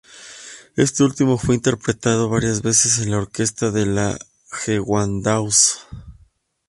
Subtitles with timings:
[0.77, 4.17] Este último fue interpretado varias veces con la Orquesta de la
[4.51, 5.85] Gewandhaus.